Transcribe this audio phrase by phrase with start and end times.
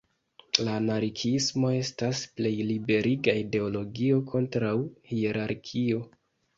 [0.67, 4.77] La anarkiismo estas plej liberiga ideologio kontraŭ
[5.15, 6.07] hierarkio.